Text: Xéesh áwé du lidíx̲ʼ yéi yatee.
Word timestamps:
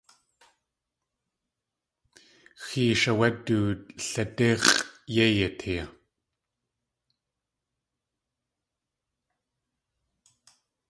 Xéesh 2.65 3.05
áwé 3.11 3.27
du 3.45 3.57
lidíx̲ʼ 4.13 4.77
yéi 5.13 5.33
yatee. 5.39 5.83